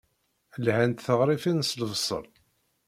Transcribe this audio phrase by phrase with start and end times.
[0.65, 2.25] Lhant teɣrifin s lebṣel.